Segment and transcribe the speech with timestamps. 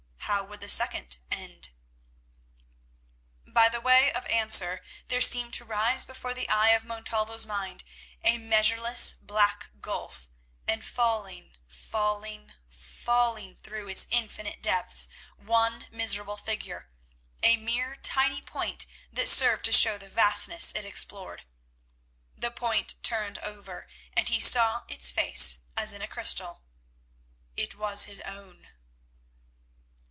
[0.31, 1.73] How would the second end?
[3.45, 7.83] By way of answer there seemed to rise before the eye of Montalvo's mind
[8.23, 10.29] a measureless black gulf,
[10.65, 16.89] and, falling, falling, falling through its infinite depths one miserable figure,
[17.43, 21.43] a mere tiny point that served to show the vastness it explored.
[22.37, 28.21] The point turned over, and he saw its face as in a crystal—it was his
[28.21, 28.69] own.